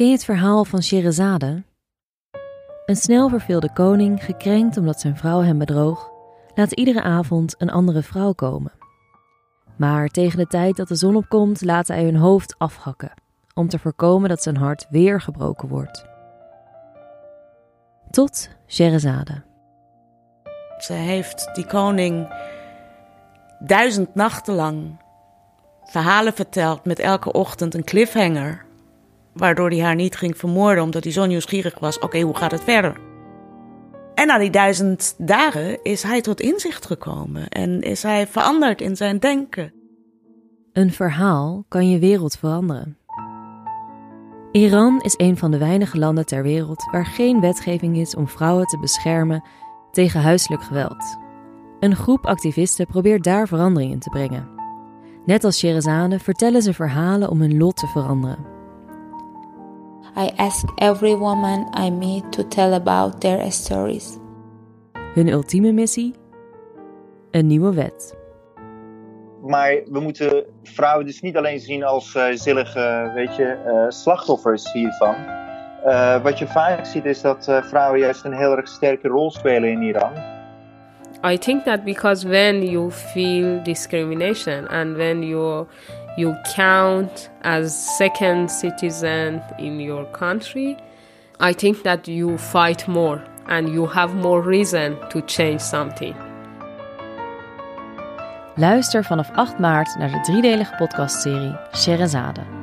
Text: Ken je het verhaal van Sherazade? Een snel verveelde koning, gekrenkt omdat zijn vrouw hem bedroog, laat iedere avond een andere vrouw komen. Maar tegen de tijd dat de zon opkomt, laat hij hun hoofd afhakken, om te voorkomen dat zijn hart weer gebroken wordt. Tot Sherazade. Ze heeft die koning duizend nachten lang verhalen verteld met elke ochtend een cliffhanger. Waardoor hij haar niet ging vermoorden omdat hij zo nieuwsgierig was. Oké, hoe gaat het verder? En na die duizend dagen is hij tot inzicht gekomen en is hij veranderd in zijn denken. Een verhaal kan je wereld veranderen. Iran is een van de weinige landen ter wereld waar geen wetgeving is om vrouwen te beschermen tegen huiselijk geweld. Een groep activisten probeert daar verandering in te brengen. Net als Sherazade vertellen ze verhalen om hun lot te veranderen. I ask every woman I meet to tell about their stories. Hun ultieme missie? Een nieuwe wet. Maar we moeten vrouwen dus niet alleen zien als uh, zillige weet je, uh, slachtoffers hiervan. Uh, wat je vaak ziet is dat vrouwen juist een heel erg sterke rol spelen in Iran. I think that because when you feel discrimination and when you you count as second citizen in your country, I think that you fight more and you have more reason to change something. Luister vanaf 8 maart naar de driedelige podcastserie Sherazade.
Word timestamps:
Ken 0.00 0.08
je 0.08 0.14
het 0.14 0.24
verhaal 0.24 0.64
van 0.64 0.82
Sherazade? 0.82 1.62
Een 2.86 2.96
snel 2.96 3.28
verveelde 3.28 3.72
koning, 3.72 4.24
gekrenkt 4.24 4.76
omdat 4.76 5.00
zijn 5.00 5.16
vrouw 5.16 5.40
hem 5.40 5.58
bedroog, 5.58 6.10
laat 6.54 6.72
iedere 6.72 7.02
avond 7.02 7.54
een 7.58 7.70
andere 7.70 8.02
vrouw 8.02 8.32
komen. 8.32 8.72
Maar 9.76 10.08
tegen 10.08 10.38
de 10.38 10.46
tijd 10.46 10.76
dat 10.76 10.88
de 10.88 10.94
zon 10.94 11.16
opkomt, 11.16 11.62
laat 11.62 11.88
hij 11.88 12.04
hun 12.04 12.16
hoofd 12.16 12.54
afhakken, 12.58 13.12
om 13.54 13.68
te 13.68 13.78
voorkomen 13.78 14.28
dat 14.28 14.42
zijn 14.42 14.56
hart 14.56 14.86
weer 14.90 15.20
gebroken 15.20 15.68
wordt. 15.68 16.04
Tot 18.10 18.48
Sherazade. 18.66 19.42
Ze 20.78 20.92
heeft 20.92 21.50
die 21.54 21.66
koning 21.66 22.34
duizend 23.58 24.14
nachten 24.14 24.54
lang 24.54 25.00
verhalen 25.84 26.32
verteld 26.32 26.84
met 26.84 26.98
elke 26.98 27.32
ochtend 27.32 27.74
een 27.74 27.84
cliffhanger. 27.84 28.68
Waardoor 29.32 29.70
hij 29.70 29.80
haar 29.80 29.94
niet 29.94 30.16
ging 30.16 30.36
vermoorden 30.36 30.84
omdat 30.84 31.04
hij 31.04 31.12
zo 31.12 31.26
nieuwsgierig 31.26 31.78
was. 31.78 31.98
Oké, 31.98 32.20
hoe 32.20 32.36
gaat 32.36 32.50
het 32.50 32.64
verder? 32.64 33.00
En 34.14 34.26
na 34.26 34.38
die 34.38 34.50
duizend 34.50 35.14
dagen 35.18 35.82
is 35.82 36.02
hij 36.02 36.20
tot 36.20 36.40
inzicht 36.40 36.86
gekomen 36.86 37.48
en 37.48 37.80
is 37.80 38.02
hij 38.02 38.26
veranderd 38.26 38.80
in 38.80 38.96
zijn 38.96 39.18
denken. 39.18 39.72
Een 40.72 40.92
verhaal 40.92 41.64
kan 41.68 41.90
je 41.90 41.98
wereld 41.98 42.36
veranderen. 42.36 42.98
Iran 44.52 45.00
is 45.00 45.14
een 45.16 45.36
van 45.36 45.50
de 45.50 45.58
weinige 45.58 45.98
landen 45.98 46.26
ter 46.26 46.42
wereld 46.42 46.88
waar 46.90 47.06
geen 47.06 47.40
wetgeving 47.40 47.96
is 47.96 48.14
om 48.14 48.28
vrouwen 48.28 48.66
te 48.66 48.78
beschermen 48.78 49.44
tegen 49.90 50.20
huiselijk 50.20 50.62
geweld. 50.62 51.18
Een 51.80 51.96
groep 51.96 52.26
activisten 52.26 52.86
probeert 52.86 53.24
daar 53.24 53.48
verandering 53.48 53.92
in 53.92 53.98
te 53.98 54.10
brengen. 54.10 54.48
Net 55.24 55.44
als 55.44 55.58
Sherazade 55.58 56.18
vertellen 56.18 56.62
ze 56.62 56.74
verhalen 56.74 57.30
om 57.30 57.40
hun 57.40 57.56
lot 57.56 57.76
te 57.76 57.86
veranderen. 57.86 58.49
I 60.20 60.30
ask 60.36 60.66
every 60.78 61.14
woman 61.14 61.66
I 61.72 61.88
meet 61.90 62.30
to 62.32 62.42
tell 62.42 62.74
about 62.74 63.20
their 63.20 63.50
stories. 63.50 64.18
Hun 65.14 65.28
ultieme 65.28 65.72
missie? 65.72 66.14
Een 67.30 67.46
nieuwe 67.46 67.74
wet. 67.74 68.16
Maar 69.42 69.80
we 69.90 70.00
moeten 70.00 70.44
vrouwen 70.62 71.06
dus 71.06 71.20
niet 71.20 71.36
alleen 71.36 71.60
zien 71.60 71.84
als 71.84 72.14
uh, 72.14 72.26
zillige 72.32 73.10
weet 73.14 73.36
je, 73.36 73.56
uh, 73.66 73.90
slachtoffers 73.90 74.72
hiervan. 74.72 75.14
Uh, 75.86 76.22
wat 76.22 76.38
je 76.38 76.46
vaak 76.46 76.86
ziet 76.86 77.04
is 77.04 77.20
dat 77.20 77.44
vrouwen 77.62 78.00
juist 78.00 78.24
een 78.24 78.36
heel 78.36 78.56
erg 78.56 78.68
sterke 78.68 79.08
rol 79.08 79.30
spelen 79.30 79.70
in 79.70 79.82
Iran. 79.82 80.12
I 81.22 81.36
think 81.36 81.64
that 81.64 81.84
because 81.84 82.24
when 82.24 82.62
you 82.62 82.90
feel 82.90 83.62
discrimination 83.62 84.66
and 84.68 84.96
when 84.96 85.22
you 85.22 85.66
you 86.16 86.34
count 86.54 87.30
as 87.42 87.96
second 87.96 88.50
citizen 88.50 89.42
in 89.58 89.80
your 89.80 90.04
country, 90.12 90.76
I 91.40 91.54
think 91.54 91.82
that 91.82 92.08
you 92.08 92.38
fight 92.38 92.86
more 92.88 93.22
and 93.46 93.68
you 93.68 93.86
have 93.86 94.14
more 94.14 94.42
reason 94.42 94.96
to 95.10 95.20
change 95.26 95.60
something. 95.60 96.14
Luister 98.54 99.04
vanaf 99.04 99.30
8 99.34 99.58
maart 99.58 99.96
naar 99.98 100.10
de 100.10 100.20
driedelige 100.20 100.74
podcastserie 100.74 101.58
Sherazade. 101.72 102.59